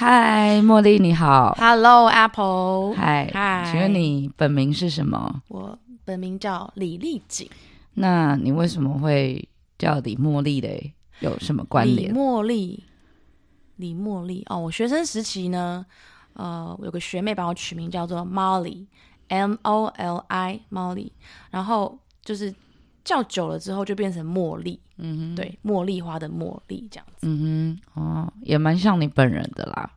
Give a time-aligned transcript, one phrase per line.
[0.00, 1.56] 嗨，茉莉你好。
[1.58, 2.94] Hello，Apple。
[2.94, 5.42] 嗨，嗨，请问你本名是什么？
[5.48, 7.50] 我本名叫李丽锦。
[7.94, 10.92] 那你为什么会叫李茉莉嘞？
[11.18, 12.14] 有什么关联？
[12.14, 12.84] 李茉莉，
[13.74, 15.84] 李茉莉哦，我学生时期呢，
[16.34, 21.10] 呃，有个学妹把我取名叫做 Molly，M O L I，Molly，
[21.50, 22.54] 然后就是。
[23.08, 29.90] 叫久了之后就变成茉莉，嗯哼，对，茉莉花的茉莉这样子，嗯哼，哦，也蛮像你本人的啦，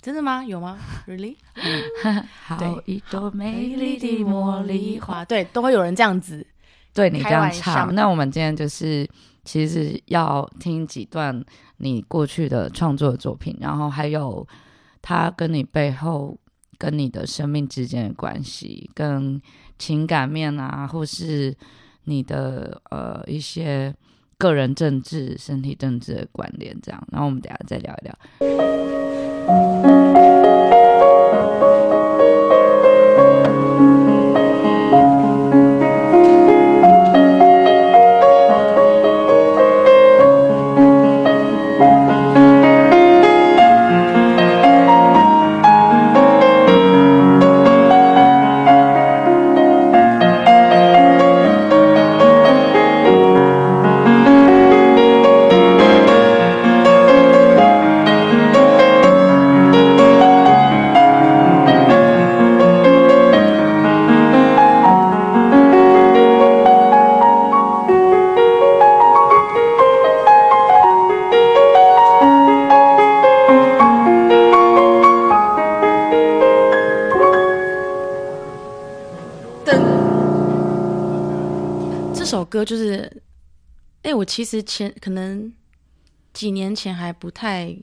[0.00, 0.42] 真的吗？
[0.42, 1.36] 有吗？Really？
[2.46, 6.46] 好一朵美丽的茉莉花，对，都会有人这样子
[6.94, 7.94] 对你这样唱。
[7.94, 9.06] 那我们今天就是
[9.44, 11.44] 其实要听几段
[11.76, 14.48] 你过去的创作的作品，然后还有
[15.02, 16.34] 他跟你背后
[16.78, 19.38] 跟你的生命之间的关系，跟
[19.78, 21.54] 情感面啊，或是。
[22.04, 23.94] 你的呃一些
[24.38, 30.01] 个人政治、身体政治的关联，这样，然后我们等下再聊一聊。
[82.44, 83.00] 歌就是，
[84.02, 85.52] 哎、欸，我其实前可能
[86.32, 87.76] 几年前还不太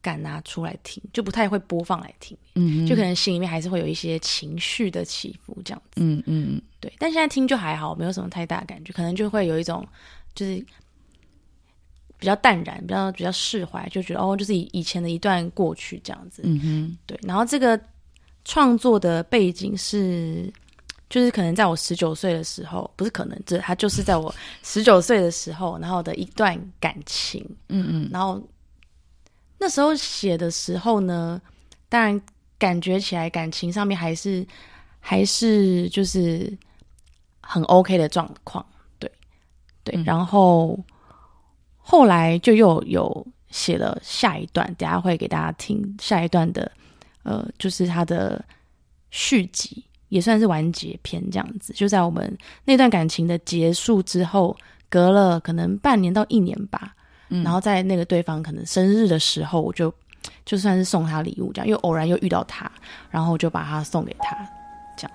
[0.00, 6.90] 敢拿出来听，就不太会播放来听，嗯，就可能心里面还是会有一些情绪的起伏这样子，嗯嗯，对。
[6.98, 9.86] 但现在听就还好，没有什么太大的感觉，可能就会有一种
[10.34, 10.56] 就是
[12.18, 17.18] 比较淡然，比较比较释怀，就觉得哦，就是以以前的一段过去这样子，嗯哼，对。
[17.22, 17.78] 然后这个
[18.44, 20.52] 创作的背景是。
[21.10, 24.32] 就是可能在我十九岁的时候，不是可能，这他就是在我
[24.62, 28.40] 十九岁的时候，然后的一段感情，嗯嗯，然后
[29.58, 31.42] 那时候写的时候呢，
[31.88, 32.18] 当然
[32.56, 34.46] 感觉起来感情上面还是
[35.00, 36.56] 还是就是
[37.40, 38.64] 很 OK 的状况，
[39.00, 39.10] 对
[39.82, 40.78] 对，嗯、然后
[41.76, 46.70] 后来就又有写了下一段，等下会给大家听下一段的，
[47.24, 48.44] 呃，就是他的
[49.10, 49.84] 续集。
[50.10, 54.54] 也算是完结篇这样子，就在我们那段感情的结束之后，
[54.90, 56.94] 隔了可能半年到一年吧，
[57.30, 59.92] 嗯，然后在那个对方可能生日的时候，我就
[60.44, 62.70] 就算是送他礼物这样，又偶然又遇到他，
[63.10, 64.36] 然后就把他送给他，
[64.96, 65.12] 这样。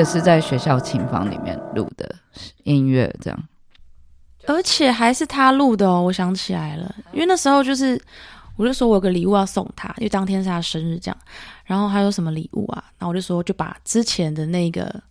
[0.00, 2.16] 个是在学校琴房里面录的
[2.64, 3.48] 音乐，这样，
[4.46, 6.02] 而且还是他录的哦。
[6.02, 8.00] 我想起来了，因为那时候就是，
[8.56, 11.18] 我就说我有个礼物要送他，因为当天是他生日，这样。
[11.64, 12.82] 然后还有什么礼物啊？
[12.98, 15.02] 然后我就说，就把之前的那个，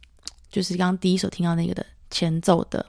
[0.52, 2.84] 就是刚刚第一首听到那个的前奏的，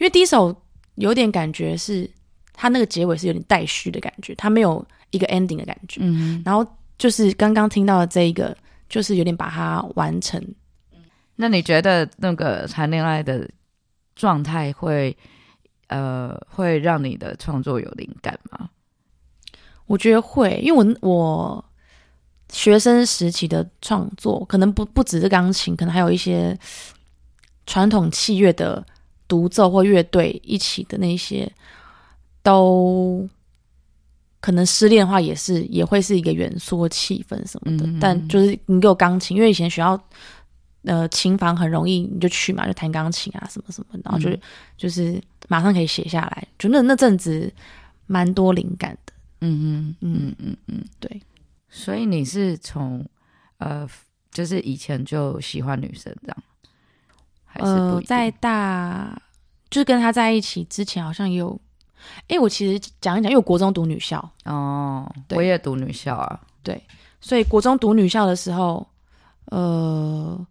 [0.00, 0.54] 因为第一首
[0.96, 2.10] 有点感觉是，
[2.52, 6.00] 他那个结尾是有点待续的感觉，他没有一个 ending 的感觉。
[6.02, 6.66] 嗯，然后
[6.98, 8.56] 就是刚刚听到的这一个，
[8.88, 10.44] 就是有点把它完成。
[11.40, 13.48] 那你觉得那个谈恋爱的
[14.14, 15.16] 状态会
[15.88, 18.68] 呃会让你的创作有灵感吗？
[19.86, 21.64] 我觉得会，因为我我
[22.50, 26.56] 学生时期的创作，可能不不只是钢琴，可能还有一些
[27.66, 28.84] 传统器乐的
[29.26, 31.50] 独奏或乐队一起的那些，
[32.42, 33.26] 都
[34.40, 37.86] 可能失恋的话，也是也会是一个元素或气氛什么的。
[37.86, 39.98] 嗯、但就是你给我钢琴，因为以前学校
[40.84, 44.40] 呃琴房很容易，你就去嘛，就弹钢琴啊什么什么，然后就、嗯、
[44.76, 47.52] 就是马上可以写下来，就那那阵子
[48.06, 49.12] 蛮多灵感的。
[49.40, 51.20] 嗯嗯嗯嗯嗯，对。
[51.68, 53.06] 所以你是从
[53.58, 53.88] 呃，
[54.32, 56.36] 就是以前就喜欢女生这样，
[57.44, 59.16] 还是在大，
[59.70, 61.60] 就是跟他在一起之前好像也有，
[62.26, 64.18] 哎，我其实讲一讲，因为我国中读女校。
[64.44, 66.82] 哦，我也读女校啊，对，
[67.20, 68.84] 所以国中读女校的时候，
[69.46, 70.46] 呃，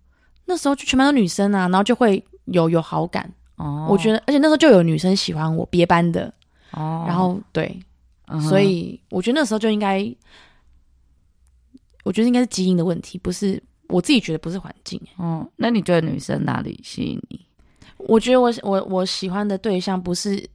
[0.49, 3.31] 那时候就全班都女生啊，然后就会有有好感。
[3.55, 6.33] 哦，我觉得，而且那时候就有女生喜欢我，别班的。
[6.71, 7.79] 哦，然后对，
[8.27, 10.13] 嗯、所以我觉得那时候就应该。
[12.05, 14.99] 我觉得应该是基因的问题，不是我自己觉得不是环境。
[15.19, 17.45] 嗯，那你觉得女生哪里吸引你？
[17.97, 20.49] 我觉得我我我喜欢的对象不是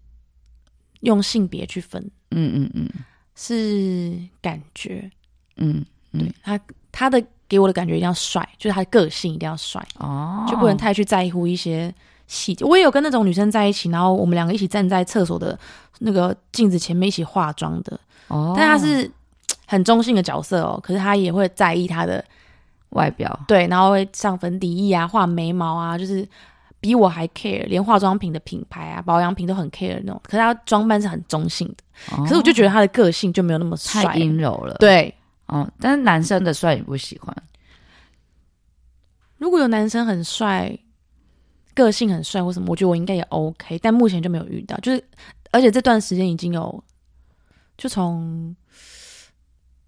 [1.01, 2.91] 用性别去分，嗯嗯嗯，
[3.37, 5.09] 是感觉，
[5.59, 6.21] 嗯，嗯。
[6.21, 6.61] 对他
[6.91, 11.93] 他的给我的感觉一定要帅，就是他的个性一定要帅哦，就不能太去在乎一些
[12.27, 12.65] 细节。
[12.65, 15.59] 我也有跟那种女生在一起，然后我们两个一起站在厕所的
[15.99, 17.99] 那个镜子前面一起化妆的
[18.29, 19.11] 哦，但他是。
[19.67, 22.23] 很中性的角色哦，可是他也会在意他的
[22.91, 26.27] 外表，对，然后会上粉底液啊，画眉毛啊，就是
[26.81, 30.21] 比我还 care，连化妆品的品牌啊、保养品都很 care 那种。
[30.23, 34.75] 可是他装扮是很中性的，哦、可是我就觉得他的个性就没有那么帅，太阴柔了。
[34.75, 35.13] 对，
[35.47, 37.35] 哦，但是男生的帅你不喜欢？
[39.39, 40.79] 如果有男生很帅，
[41.75, 44.77] 个性很帅或什么，我觉得我应该也 OK，但目前就没有遇到。
[44.79, 45.03] 就是
[45.51, 46.85] 而且这段时间已经有，
[47.77, 48.55] 就从。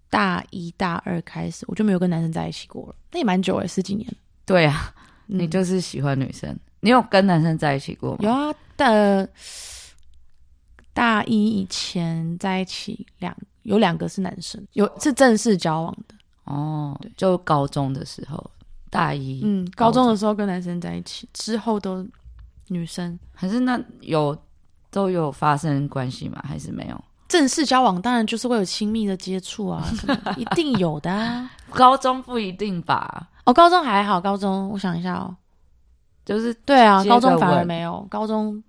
[0.09, 2.95] 大一、大二开始，我就没有跟男生在一起过了。
[3.11, 4.09] 那也蛮久了，十几年。
[4.45, 4.95] 对啊，
[5.27, 6.57] 嗯、你就是喜欢女生。
[6.79, 8.19] 你有跟男生在一起过吗？
[8.21, 9.29] 有啊，的
[10.93, 13.35] 大一以前在一起两
[13.67, 16.15] 有两个是男生，有是正式交往的。
[16.45, 18.51] 哦，对，就高中的时候，
[18.89, 22.07] 大一，嗯，高中的时候跟男生在一起，之后都
[22.69, 23.19] 女生。
[23.33, 24.35] 还是那有
[24.89, 26.41] 都有发生关系吗？
[26.47, 27.03] 还是没有？
[27.27, 29.85] 正式交往当然就是会有亲密的接触啊，
[30.37, 31.51] 一定有的啊。
[31.71, 33.29] 高中不一定吧？
[33.43, 35.35] 哦，高中还好，高中我想一下哦，
[36.23, 38.63] 就是对啊，高中反而没有，高中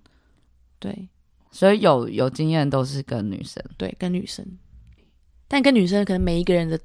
[0.77, 1.07] 对，
[1.51, 4.45] 所以有有经验都是跟女生，对，跟女生，
[5.49, 6.79] 但跟女生可能每一个人的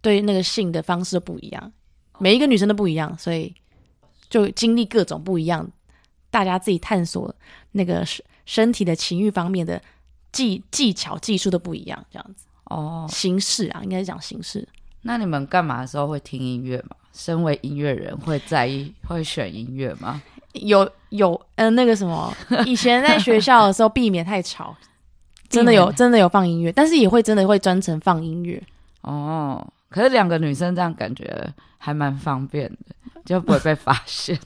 [0.00, 1.72] 对那个性的方式都不一样，
[2.20, 3.52] 每一个女生都不一样，所以
[4.30, 5.68] 就经历各种不一样，
[6.30, 7.34] 大家自己探索
[7.72, 9.82] 那个身身体的情欲方面的。
[10.34, 13.06] 技技巧、技术都不一样，这样子哦。
[13.08, 14.66] 形式啊，应该是讲形式。
[15.02, 16.96] 那你们干嘛的时候会听音乐吗？
[17.12, 20.20] 身为音乐人，会在意、会选音乐吗？
[20.54, 22.36] 有有，嗯、呃，那个什么，
[22.66, 24.76] 以前在学校的时候 避免太吵，
[25.54, 28.62] 真的有真的有放音乐，但是也会真的会专程放音乐。
[29.02, 34.38] 哦，可是两个女生这样感觉还蛮方便的，就不会被发现。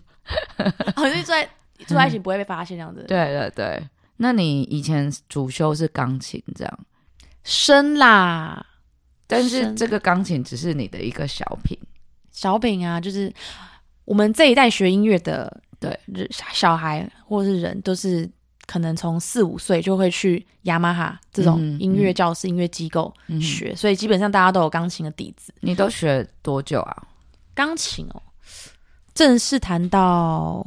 [0.94, 1.49] 好像、哦、住在
[1.87, 3.05] 住在一起不会被发现这样子。
[3.08, 3.82] 对对对。
[4.20, 6.78] 那你以前主修是钢琴，这样
[7.44, 8.66] 升啦，
[9.28, 11.78] 但是这个钢琴只是你的一个小品，
[12.32, 13.32] 小品啊，就是
[14.05, 15.96] 我们这一代学音乐的，对，
[16.31, 18.29] 小孩或是人都是
[18.69, 25.53] 可能从四五岁就会去雅马哈这种音乐教室、嗯、音乐机构学，嗯、所以基本上大家都有钢琴的底子。
[25.60, 27.08] 你都学多久啊？
[27.55, 28.22] 钢琴哦，
[29.15, 30.65] 正式弹到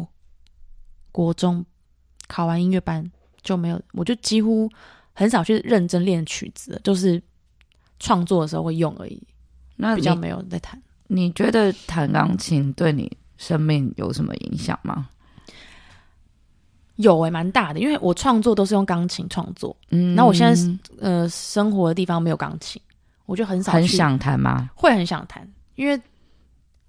[1.11, 1.63] 国中，
[2.27, 3.09] 考完音乐班。
[3.43, 4.69] 就没有，我就几乎
[5.13, 7.19] 很少去认真练曲子，就是
[7.99, 9.19] 创作的时候会用而已。
[9.77, 10.79] 那比较没有在弹。
[11.07, 15.09] 你觉得弹钢琴对你生命有什么影响吗？
[17.01, 19.75] 有诶、欸，蛮大的，因为我创作都是用钢琴创作。
[19.89, 22.81] 嗯，那我现在呃生活的地方没有钢琴，
[23.25, 24.69] 我就很少很想弹吗？
[24.75, 25.99] 会很想弹，因为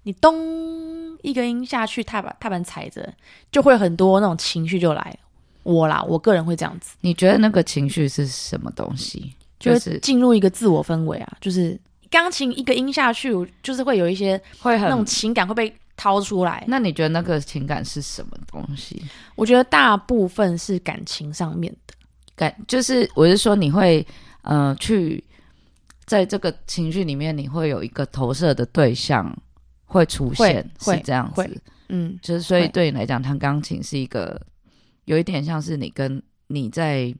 [0.03, 0.35] 你咚
[1.21, 3.13] 一个音下去，踏板踏板踩着，
[3.51, 5.17] 就会很多那种情绪就来了。
[5.63, 6.95] 我啦，我个人会这样子。
[7.01, 9.33] 你觉得那个情绪是什么东西？
[9.59, 11.79] 就是进入一个自我氛围啊，就是
[12.11, 16.65] 钢琴一个音下去，就是会有一些会很那种情感会被掏出来。
[16.67, 19.01] 那你觉得那个情感是什么东西？
[19.35, 21.93] 我觉得大部分是感情上面的
[22.35, 24.05] 感，就是我是说你会
[24.41, 25.23] 呃去
[26.05, 29.33] 在这个情绪里面，你会有一个投射的对象
[29.85, 31.61] 会出现，会是这样子。
[31.87, 34.41] 嗯，就是所以对你来讲，弹钢琴是一个。
[35.05, 37.13] 有一点像是你跟你在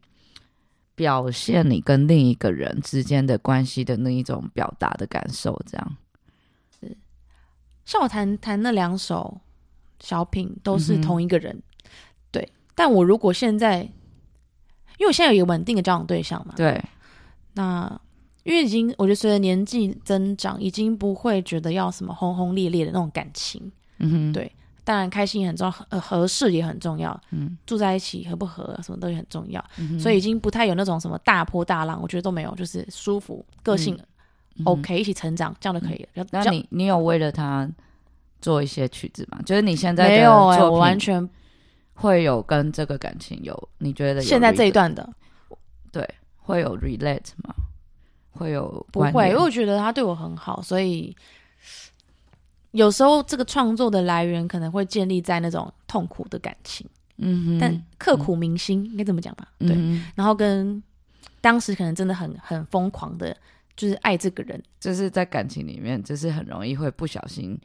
[0.96, 5.98] 表现你跟另一个人之间的关系的那一种表达的感受，这样。
[7.86, 9.40] 像我弹弹那两首
[10.00, 11.63] 小品都是同一个人，嗯、
[12.32, 12.52] 对。
[12.75, 13.82] 但我如果现在，
[14.98, 16.82] 因为我现在有一个稳定的交往对象嘛，对。
[17.54, 18.00] 那
[18.44, 24.52] 因为已经，我觉得随着年纪增长，已经不会觉得要什么轰轰烈烈的那种感情，嗯哼，对。
[24.86, 27.18] 当然，开心也很重要，呃，合适也很重要。
[27.32, 29.63] 嗯，住在一起合不合，什么都也很重要。
[29.78, 34.06] 嗯、所以已经不太有那种什么大波大浪，我觉得都没有，就是舒服，个性、嗯、
[34.66, 36.24] OK，一起成长，这样就可以了。
[36.24, 37.70] 嗯、那你你有为了他
[38.42, 39.40] 做一些曲子吗？
[39.46, 41.28] 就是你现在没有我完全
[41.94, 45.08] 会有跟这个感情有你觉得现在这一段的
[45.92, 46.08] 对
[46.38, 47.54] 会有 relate 吗？
[48.32, 49.30] 会有不会？
[49.30, 51.16] 因为我觉得他对我很好，所以。
[52.72, 59.48] 有时候这个创作的来源可能会建立在那种痛苦的感情，嗯哼，但刻苦铭心应该怎么讲吧？
[59.60, 60.82] 对，嗯、然后跟
[61.40, 63.38] 当时可能真的很很疯狂的，
[63.75, 67.60] 就是爱这个人，就是在感情里面，就是很容易会不小心，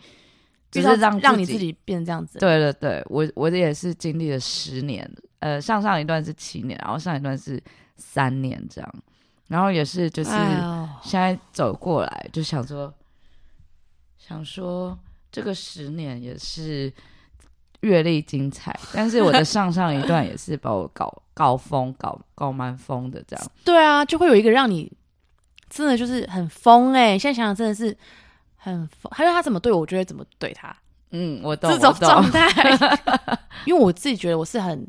[0.70, 2.38] 就是让让你自己变成这样子。
[2.38, 5.10] 对对对，我我也是经历了十年，
[5.40, 7.62] 呃，上上一段是七年，然后上一段是
[7.96, 8.94] 三年这样，
[9.46, 10.30] 然后也是就是
[11.02, 12.92] 现在走过来就想说。
[14.20, 14.98] 想说
[15.32, 16.92] 这个十年也是
[17.80, 23.50] 阅历精彩，但是我的上上一段也是把我搞搞疯、搞搞蛮疯的这样。
[23.64, 24.92] 对啊，就会有一个让你
[25.68, 27.18] 真的就是很疯哎、欸！
[27.18, 27.96] 现在想想真的是
[28.56, 30.74] 很疯，还有他怎么对我，我就会怎么对他。
[31.10, 32.48] 嗯，我懂这种状态，
[33.66, 34.86] 因为我自己觉得我是很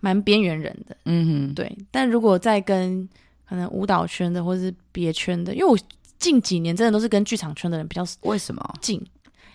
[0.00, 0.96] 蛮边缘人的。
[1.04, 1.76] 嗯哼，对。
[1.90, 3.08] 但如果在跟
[3.48, 5.78] 可能舞蹈圈的或是别圈的，因为我。
[6.16, 9.04] 近几年真的都是跟剧场圈的人比较为什么近？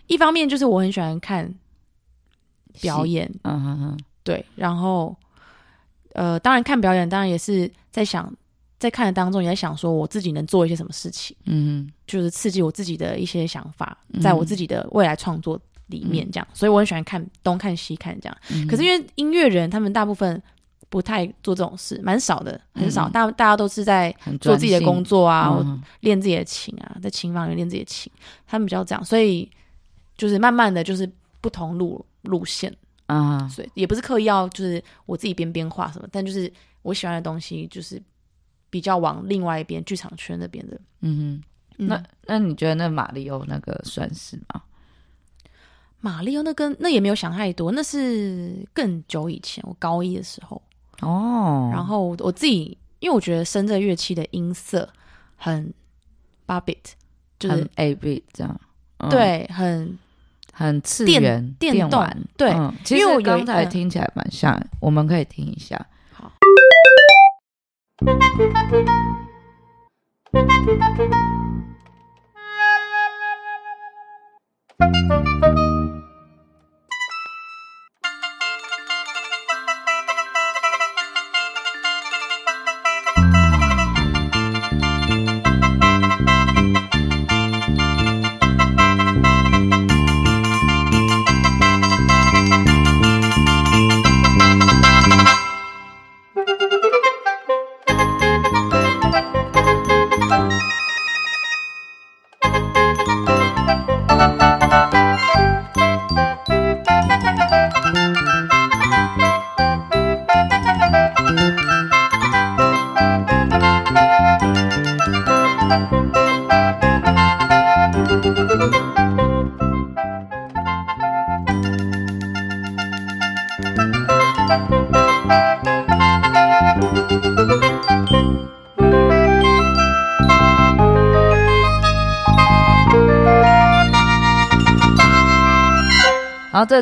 [0.06, 1.52] 一方面就是我很喜欢看
[2.80, 5.16] 表演，嗯哼哼，对，然后
[6.14, 8.32] 呃，当然看表演，当然也是在想，
[8.80, 18.38] 在看的当中也在想说我自己能做一些什么事情，嗯哼，就是刺激我自己的一些想法，在我自己的未来创作里面这样，嗯、所以我很喜欢看东看西看这样。
[18.52, 20.42] 嗯、可是因为音乐人他们大部分。
[20.92, 23.08] 不太做这种事，蛮少的，很少。
[23.08, 25.64] 大、嗯、大家都是在做自己的工作啊，
[26.00, 28.12] 练、嗯、自己的琴啊，在琴房里练自己的琴。
[28.48, 29.48] 他们比较这样，所以
[30.18, 31.08] 就是慢慢的就是
[31.42, 38.02] 不同路路线啊，所以也不是刻意要就是我自己编编画什么，但就是我喜欢的东西就是
[38.70, 40.80] 比较往另外一边剧场圈那边的。
[41.02, 41.42] 嗯
[41.78, 44.62] 哼，那那你觉得那马里欧那个算是吗？
[46.02, 50.62] 马里欧那个那也没有想太多，那是更久以前，我高一的时候。
[51.02, 54.88] 哦，然后我自己，因为我觉得声这乐器的音色
[55.38, 55.74] 很
[56.46, 56.76] 八 bit，
[57.40, 58.62] 就是 a bit 这样，
[58.98, 59.98] 嗯、对，很
[60.52, 62.52] 很次元电电动，对。
[62.52, 65.86] 嗯、其实我刚才听起来蛮像，嗯、我们可以听一下。
[66.12, 66.30] 好。
[68.02, 68.18] 然
[70.48, 71.49] 后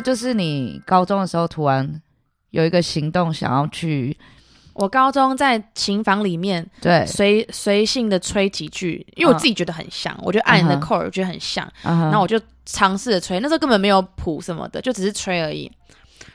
[0.00, 2.00] 就是你高中的时候突然
[2.50, 4.16] 有一个行动，想要去。
[4.74, 13.40] 我高中在琴房里面，对，随随性的吹几句，因为我自己觉得很像，嗯、我觉得按的 chord 觉得很像，嗯、然后我就尝试着吹。
[13.40, 15.68] 那时候根本没有谱什么的，就只是吹而已。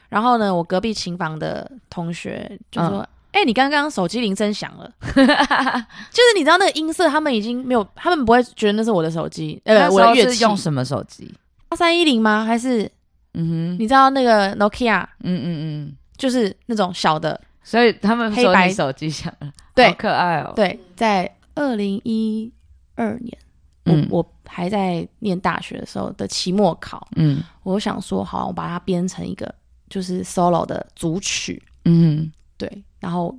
[0.09, 2.99] 然后呢，我隔壁琴房的同学就说
[3.31, 9.61] ：“哎、嗯欸，你刚刚手机铃声响了， 就是你知道那个音色，他们已经没有，他们不会觉得那是我的手机。
[9.63, 11.33] 呃，我的乐器用什么手机？
[11.69, 12.43] 八三一零吗？
[12.43, 12.91] 还是？”
[13.33, 15.03] 嗯哼，你知道那个 Nokia？
[15.19, 20.53] 嗯嗯嗯，就是那种小的，所以他们黑白手机响了，对，好可爱哦。
[20.55, 22.51] 对，在二零一
[22.95, 23.37] 二年，
[23.85, 29.53] 嗯，我我还在念大学的时候的期末考，嗯，我想说，好，我把它编成一个
[29.89, 33.35] 就是 solo 的组曲，嗯，对，然后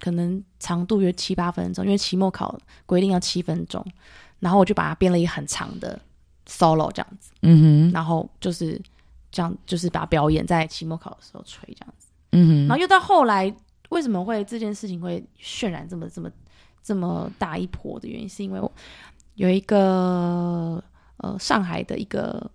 [0.00, 3.82] 可能长度约七八分钟，因为期末考规定要七分钟，
[4.40, 5.98] 然后我就把它编了一个很长的
[6.46, 8.78] solo 这样子，嗯哼，然后就是
[9.34, 13.52] 这样，就是把表演在期末考的时候吹这样子，嗯，然后又到后来，
[13.88, 16.30] 为什么会这件事情会渲染这么这么
[16.84, 18.70] 这么大一波的原因，是因为我
[19.34, 20.80] 有一个
[21.16, 22.48] 呃上海的一个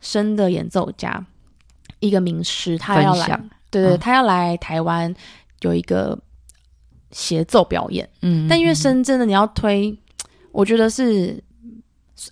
[0.00, 1.22] 生的演奏家，
[2.00, 3.26] 一个名师，他要来，
[3.70, 5.14] 对对，嗯、他要来台湾
[5.60, 6.18] 有一个
[7.10, 9.94] 协奏表演，嗯，但因为深圳的你要推，
[10.52, 11.44] 我觉得是。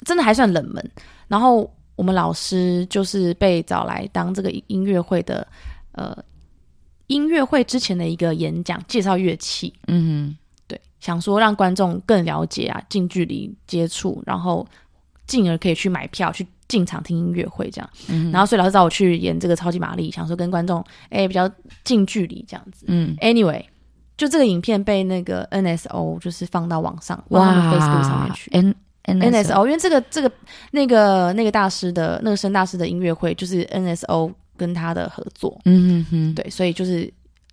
[0.04, 0.90] 真的还算冷门，
[1.28, 5.46] 然后我们老师就是被找来当这个音乐会的
[5.92, 6.16] 呃
[7.08, 10.28] 音乐会之前的一个演讲，介绍乐器，嗯。
[10.28, 10.36] 哼，
[10.68, 14.66] 对，想说让观众更了解啊，近距离接触，然后
[15.26, 21.48] 进而可以去买票去进场听音乐会这样，嗯，然后所以老师找我去演这个超级玛丽，想说跟观众哎比较
[21.84, 23.64] 近距离这样子，嗯，anyway，
[24.16, 28.74] 就这个影片被那个 NSO 就是放到网上，哇，Facebook 上面去，N
[29.06, 30.30] NSO，因为这个这个
[30.72, 37.12] 那个那个大师的那个声大师的音乐会，就是 NSO 跟他的合作，嗯哼哼，对，所以就是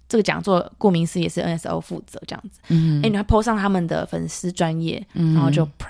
[0.10, 5.88] 这个讲座，顾名思义也是 NSO 负责这样子，嗯，哎，你还 po 上他们的粉丝专业，嗯，然后就啪，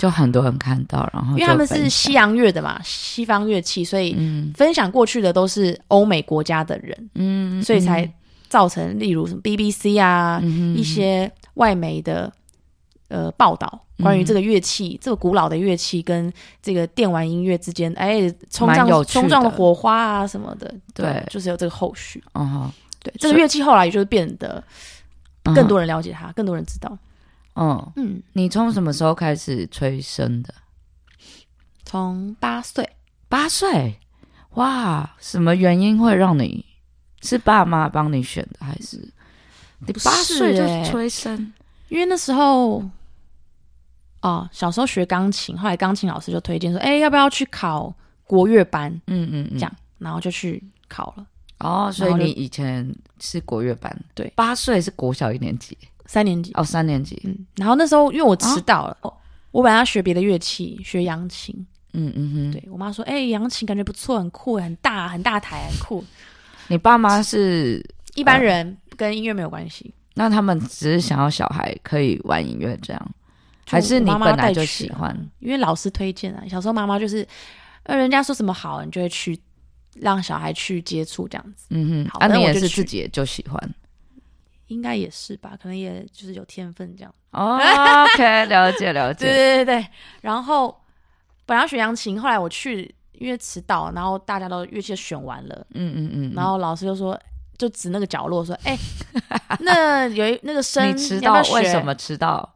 [0.00, 4.16] 就很多人看到，然后因为他们是西洋乐的嘛，西方乐器，所以
[4.54, 8.10] 分享过去的都是欧美国家的人，嗯，所以才
[8.48, 10.40] 造成例如什么 BBC 啊，
[10.74, 12.32] 一些外媒的。
[13.08, 22.22] 呃，报道关于这个乐器，嗯、这个古老的乐器跟这个电玩音乐之间，哎，冲撞冲撞的火花啊什么的，对，对就是有这个后续。
[22.32, 22.70] 哦，
[23.02, 24.62] 对，这个乐器后来也就是变得
[25.54, 26.98] 更多人了解它，嗯、更多人知道。
[27.54, 30.52] 嗯嗯，你从什么时候开始吹声的？
[31.84, 32.88] 从八岁。
[33.28, 33.98] 八岁？
[34.54, 36.64] 哇，什么原因会让你
[37.22, 38.98] 是爸妈帮你选的，还是
[39.86, 41.52] 你八岁就吹声？
[41.88, 42.82] 因为那时候，
[44.22, 51.26] 哦，小时候学钢琴，后来钢琴老师就推荐说：“哎，要不要去考国乐班？”嗯嗯嗯，这样，然后就去考了。
[51.60, 53.96] 哦，所以你以前是国乐班？
[54.14, 56.52] 对，八岁是国小一年级，三年级。
[56.54, 57.20] 哦，三年级。
[57.24, 58.96] 嗯，然后那时候因为我迟到了，
[59.52, 61.54] 我本来要学别的乐器，学扬琴。
[61.98, 66.04] 嗯嗯哼，对我妈说：“哎，扬琴感觉不错，很酷，很大，很大台，很酷。”
[66.68, 67.82] 你爸妈是
[68.16, 69.94] 一般人，跟音乐没有关系。
[70.18, 73.14] 那他们只是想要小孩可以玩音乐这样，
[73.66, 75.14] 还是你本来就喜欢？
[75.40, 77.26] 因为老师推荐啊，小时候妈妈就是，
[77.82, 79.38] 呃，人家说什么好，你就会去
[79.96, 81.66] 让小孩去接触这样子。
[81.68, 83.74] 嗯哼，好，那、啊、你也是自己就喜欢？
[84.68, 87.14] 应该也是吧，可能也就是有天分这样。
[87.32, 87.58] 哦，
[88.14, 89.26] OK，了解了解。
[89.26, 89.86] 对对对对，
[90.22, 90.74] 然后
[91.44, 95.66] 本来要学扬琴，后来我去因为迟到，然后大家都乐器选完了。
[95.74, 97.20] 嗯嗯嗯，然后老师就说。
[97.56, 102.54] 就指那个角落说：“哎、欸， 那有一那个声，你迟到要要为什么迟到？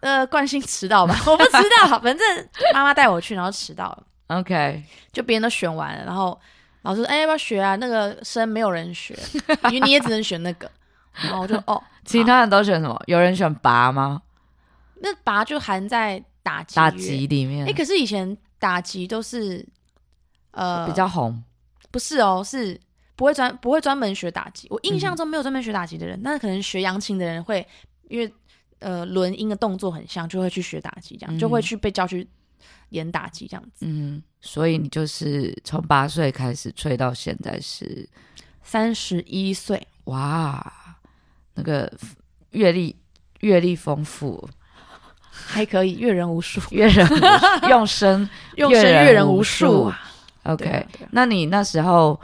[0.00, 1.98] 呃，惯性迟到吧， 我不知道。
[1.98, 4.02] 反正妈妈带我去，然后迟到了。
[4.28, 6.38] OK，就别人都选完了，然后
[6.82, 9.18] 老师说：‘哎、欸，要不要学啊？’那个声没有人学，
[9.64, 10.70] 因为你也只能选那个。
[11.22, 13.02] 然后我就哦，其他人都选什么？
[13.06, 14.22] 有人选拔吗？
[15.02, 17.64] 那拔就含在打击打击里面。
[17.64, 19.66] 哎、欸，可是以前打击都是
[20.52, 21.42] 呃比较红，
[21.90, 22.78] 不是哦，是。”
[23.20, 26.18] 不会专不会专门学打击，我印象中没有专门学打击的人。
[26.22, 27.68] 那、嗯、可能学扬琴的人会，
[28.08, 28.32] 因为
[28.78, 32.26] 呃轮音的动作很像，就会去学打击，这样、嗯、就会去被叫去
[32.88, 33.84] 演打击这样子。
[33.84, 38.08] 嗯，所以你就是从八岁开始吹到现在是
[38.62, 40.72] 三十一岁，哇，
[41.52, 41.92] 那个
[42.52, 42.96] 阅历
[43.40, 44.48] 阅历丰富，
[45.30, 47.06] 还可以阅人无数，阅人
[47.68, 49.92] 用声用声阅人无数。
[50.44, 52.18] OK，那你那时候。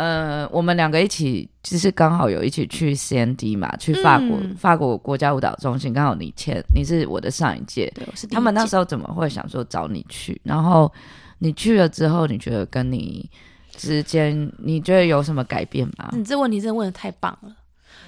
[0.00, 10.40] 呃，我们两个一起，就是刚好有一起去 CND 嘛，去法国，嗯、法国国家舞蹈中心，刚好你签，你是我的上一届，对，我是他们那时候怎么会想说找你去？
[10.42, 10.90] 然后
[11.38, 13.30] 你去了之后，你觉得跟你
[13.72, 16.08] 之间，你觉得有什么改变吗？
[16.12, 17.54] 你这问题真的问的太棒了。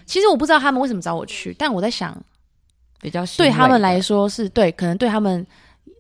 [0.07, 2.17] 其实我不知道他们为什么找我去，但我在想，
[3.03, 5.47] 比较对他们来说是对，可能对他们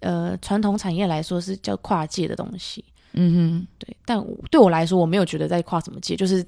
[0.00, 2.82] 呃传统产业来说是叫跨界的东西。
[3.14, 6.44] 嗯哼，对，但对我来说，我没有觉得在跨什么界，就是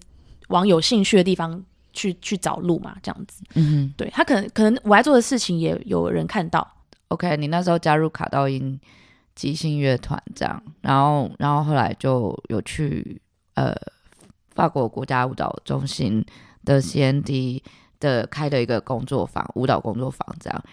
[0.49, 3.43] 往有兴趣的地方去去找路嘛，这样子。
[3.55, 6.67] 嗯哼，对他可能可能我爱做的事情也有人看到。
[7.09, 8.81] OK，你那时候加入卡道音
[9.35, 13.21] 即兴乐团这样，然后然后后来就有去
[13.55, 13.75] 呃
[14.55, 16.25] 法国国家舞蹈中心
[16.65, 17.63] 的 CND
[18.01, 20.65] 的开的一个工作坊，舞蹈工作坊这样。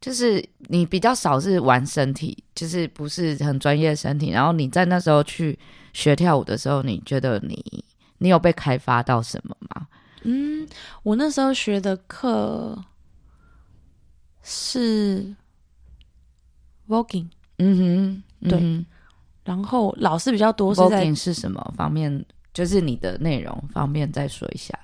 [0.00, 4.30] 就是你比较少是玩身体，就是不是很专业的身体。
[4.30, 5.58] 然后你在那时候去
[5.92, 7.84] 学跳舞的时候，你觉得你
[8.18, 9.88] 你有被开发到什么吗？
[10.22, 10.68] 嗯，
[11.02, 12.76] 我那时候学的课
[14.42, 15.34] 是
[16.88, 18.58] voguing，嗯哼，对。
[18.60, 18.84] 嗯、
[19.44, 22.24] 然后老师比较多是在是什么方面？
[22.52, 24.76] 就是你的内容方面再说一下。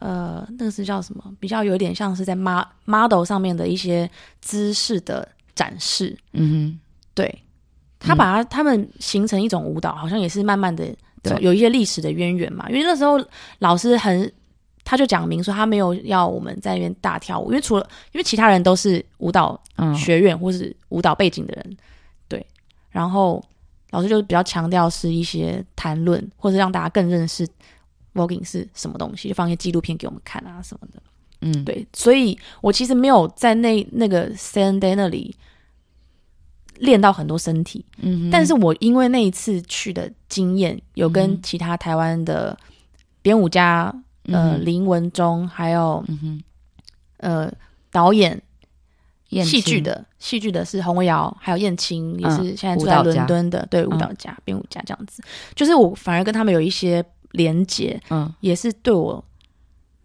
[0.00, 1.24] 呃，那个是叫什么？
[1.40, 6.16] 比较有点像是在 model 上面的一些姿势的展示。
[6.32, 6.80] 嗯哼，
[7.14, 7.42] 对，
[7.98, 10.86] 他把它他们形成一种舞蹈，好像也是慢慢的
[11.40, 12.68] 有一些历史的渊源嘛。
[12.68, 13.18] 因为那时候
[13.60, 14.30] 老师很，
[14.84, 19.58] 他就讲明说他没有要我们在那边大跳舞，因为除了因为其他人都是舞蹈
[19.96, 21.76] 学院或是舞蹈背景的人，嗯、
[22.28, 22.46] 对。
[22.90, 23.42] 然后
[23.90, 27.48] 老师就比较强调是一些谈论，或者让大家更认识。
[28.14, 29.28] Voguing 是什么东西？
[29.28, 31.02] 就放一些纪录片给我们看啊什么的。
[31.40, 35.34] 嗯，对，所以我其实没有在那那个 Sunday 那里
[36.78, 37.84] 练到很多身体。
[37.98, 42.56] 嗯，但是我因为那一次去的经验，有跟其他台湾的
[43.20, 43.92] 编舞家，
[44.26, 46.40] 嗯、呃，林文忠，还有、嗯、
[47.18, 47.52] 呃
[47.90, 48.40] 导演，
[49.28, 55.22] 戏剧的戏剧的是洪维瑶，还有燕青，也是现在住在伦敦的，对，舞蹈家、编、嗯、舞家这样子。
[55.54, 57.04] 就是我反而跟他们有一些。
[57.34, 59.22] 连接，嗯，也是对我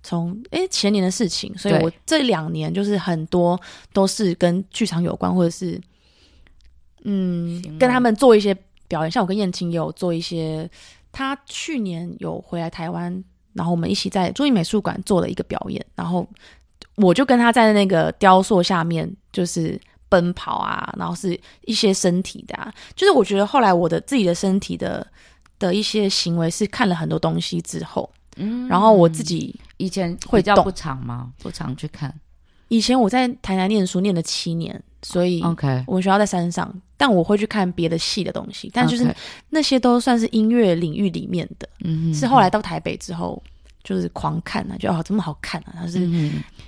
[0.02, 3.60] 从哎前年的事情，所以我这两年就是很多
[3.94, 5.80] 都是跟剧场有关，或者是
[7.04, 8.56] 嗯跟他们做一些
[8.88, 10.68] 表演，像我跟燕青也有做一些，
[11.12, 16.28] 他去年有回来台湾，然后我们一起在中艺美术馆做了一个表演，然后
[16.96, 25.06] 我就跟他在那个雕塑下面就是奔跑啊，然后是一些身体的啊，就是我觉得后来我的自己的身体的。
[25.60, 31.32] 的一些行为是看了很多东西之后，嗯，然后我自己以前会叫不常吗？
[31.40, 32.14] 不常去看。
[32.70, 39.14] 以前我在台南念书念了七年，所以 OK，我们学校在山上，但我会去看别的系的东西，但就是
[39.50, 41.68] 那些都算是音乐领域里面的。
[41.84, 43.42] 嗯，是后来到台北之后，
[43.84, 45.74] 就是狂看啊，觉得哦，这么好看啊！
[45.78, 46.08] 它是，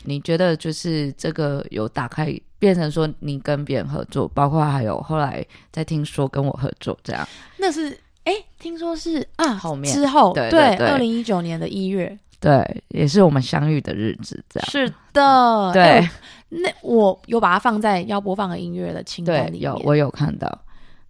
[0.04, 7.28] 你觉得就是这个有打开，变成说你跟别人合作，包括还有后来在听说跟我合作这样，
[7.58, 7.96] 那是。
[8.32, 9.94] 哎，听说是啊，后面。
[9.94, 14.70] 之后对二零一九年的一月，对，也是我们相遇的日子，这样。
[14.70, 16.08] 是的，对。
[16.50, 20.50] 那我有把它放在要播放的音乐的清单里面，有我有看到，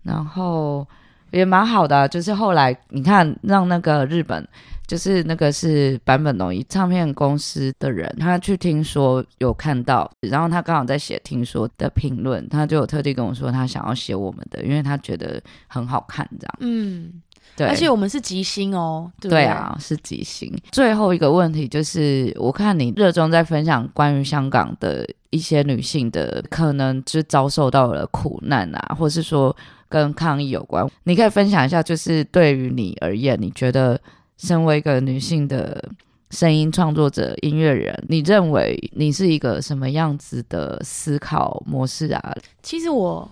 [0.02, 0.88] 然后
[1.32, 4.48] 也蛮好的，就是后来你看让那个日本。
[4.88, 16.56] 就是那个是坂本龙一唱片公司的人，他去听说有看到，然后他刚好在写听说的评论，他就有特地跟我说他想要写我们的，因为他觉得很好看这样。
[16.60, 17.10] 嗯，
[17.56, 20.52] 对，而且我们是吉星哦，对，对啊，是吉星。
[20.72, 29.56] 最后一个问题就是，我看你热衷在分享关于香港的一些女性的可能就遭受到了苦难啊，或是说
[29.90, 34.00] 跟抗议有关，你可以分享一下，就是对于你而言，你觉得？
[34.38, 35.88] 身为一个女性的
[36.32, 42.36] 声音创作者、音乐人，你认为你是一个什么样子的思考模式啊？
[42.64, 43.30] 其实我，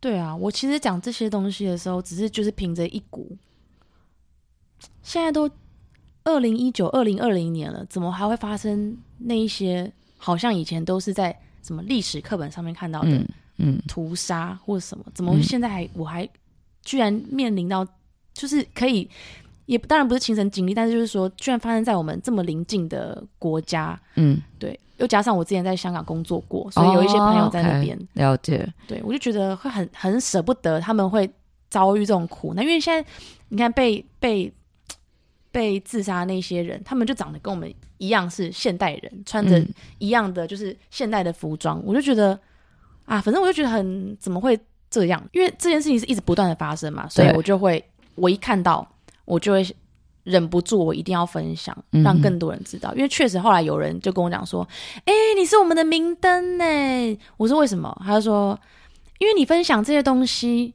[0.00, 3.36] 对啊，我其实讲这些东西的时候，只是就是凭着一股，
[5.02, 5.48] 现在都
[6.24, 16.26] 二零一九、二零二零年了，怎么还会发生那一些好像以前都是在什么历史课本上面看到的，嗯，嗯，屠杀或者什么，怎么现在还我还
[16.82, 17.86] 居然面临到，
[18.32, 19.08] 就是可以。
[19.70, 31.30] 也当然不是亲身经历，但是就是说，居然发生在我们这么邻近的国家，嗯，对，又加上我之前在香港工作过，所以有一些朋友在那边、哦 okay, 了解，对，我就觉得会很很舍不得他们会
[31.68, 33.08] 遭遇这种苦难，因为现在
[33.48, 34.52] 你看被被
[35.52, 39.64] 被自杀那些人，他们就长得跟我们一样是现代人，穿着
[39.98, 42.36] 一样的就是现代的服装，嗯、我就觉得
[43.04, 44.58] 啊，反正我就觉得很怎么会
[44.90, 45.24] 这样？
[45.30, 47.84] 因为这件事情是一直不断的发生嘛，所以我就会
[48.16, 48.84] 我一看到。
[49.30, 49.64] 我就会
[50.24, 52.90] 忍不住，我一定要分享，让更多人知道。
[52.90, 54.68] 嗯、因为确实后来有人就跟我讲说
[55.06, 56.64] ：“哎、欸，你是我们的明灯呢。”
[57.38, 58.58] 我说：“为什么？”他就说
[59.18, 60.74] ：“因为你分享这些东西，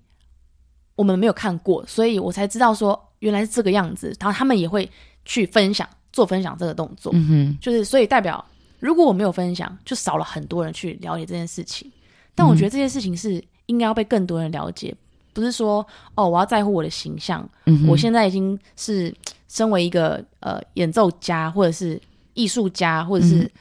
[0.95, 4.15] 我们没有看过，所以我才知道说原来是这个样子。
[4.19, 4.89] 然后他们也会
[5.25, 7.11] 去分享，做分享这个动作。
[7.13, 8.43] 嗯哼，就是所以代表，
[8.79, 11.91] 如果我没有分享，就少了很多人去了解这件事情。
[12.33, 14.95] 但我觉得这件事情是应该要被更多人了解。”
[15.35, 17.47] 不是说哦，我要在乎我的形象。
[17.65, 19.13] 嗯、我现在已经是
[19.49, 22.01] 身为一个呃演奏家，或者是
[22.33, 23.51] 艺术家，或者是、嗯、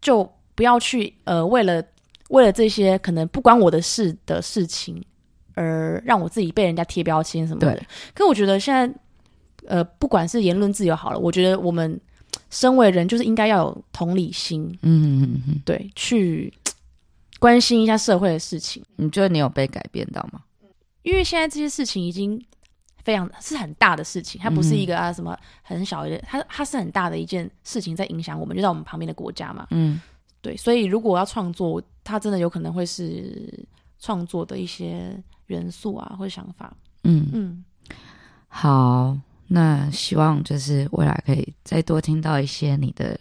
[0.00, 1.80] 就不要去呃为了
[2.30, 5.00] 为了这些可能不关我的事的事情
[5.54, 7.72] 而让我自己被人家贴标签什么的。
[7.72, 8.92] 对可我觉得现在
[9.66, 12.00] 呃不管是言论自由好了，我觉得我们
[12.50, 14.62] 身为人就是应该要有同理心。
[14.82, 16.52] 嗯嗯嗯，对，去
[17.38, 18.82] 关心一下社会的事情。
[18.96, 20.40] 你觉得你有被改变到吗？
[21.06, 22.44] 因为现在这些事情已经
[23.04, 29.68] 非常是很大的事情，它不是一个啊什么很小的，它它是很大的一件事情在影响我们，就在我们旁边的国家嘛。
[29.70, 30.00] 嗯，
[30.42, 33.64] 对，所以如果要创作，它真的有可能会是
[34.00, 35.16] 创作的一些
[35.46, 36.76] 元素啊，或者想法。
[37.04, 37.64] 嗯嗯，
[38.48, 39.16] 好，
[39.46, 43.16] 那希望就是未来可以再多听到一些你的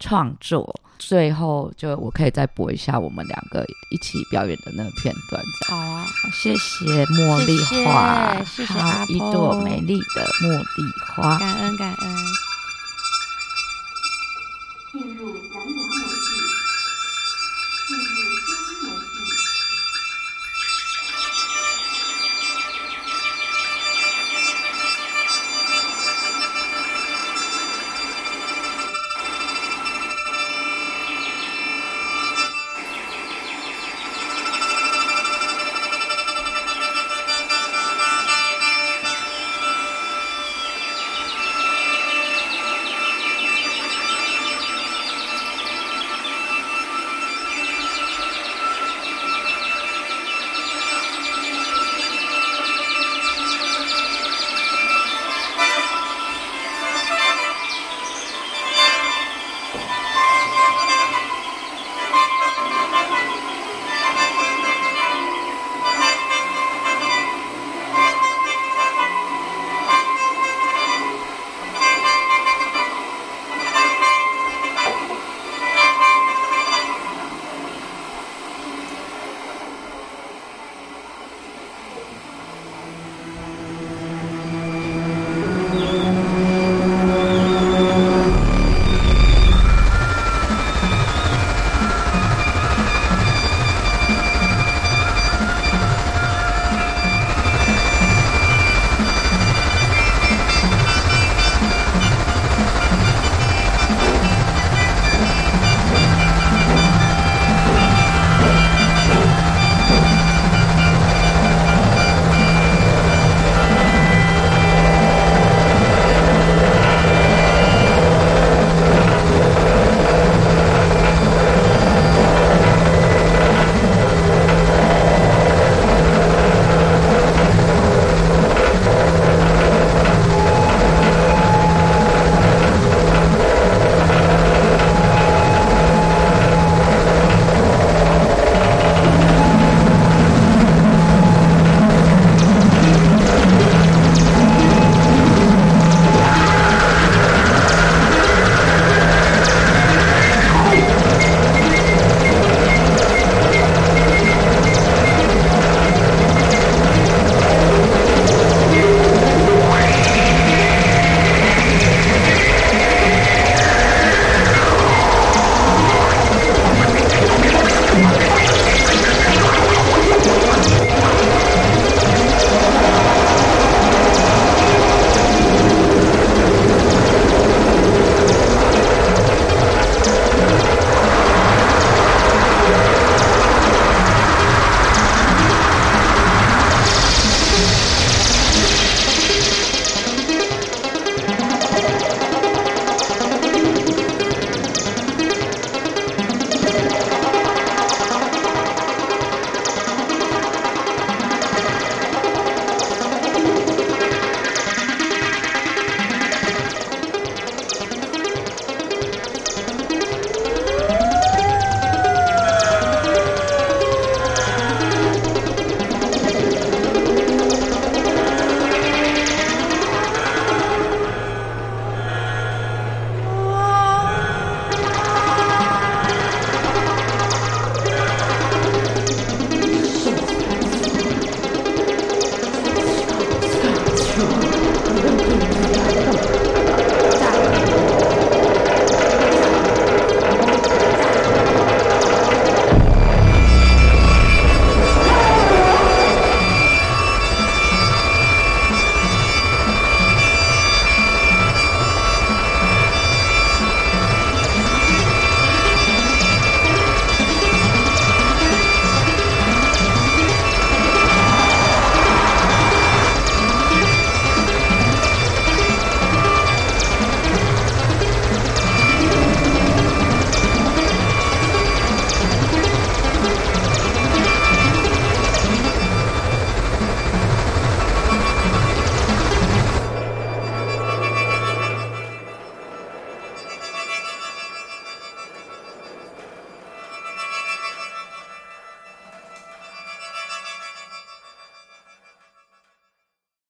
[0.00, 0.74] 创作。
[0.98, 5.42] 最后，就我可以再播一下我们两个一起表演的那个片段。
[5.68, 12.39] 好啊，谢谢茉莉花，谢谢，谢谢一朵美丽的茉莉花，感恩感恩。